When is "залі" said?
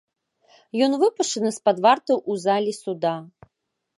2.47-2.71